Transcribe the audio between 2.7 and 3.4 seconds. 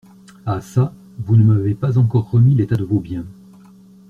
de vos biens.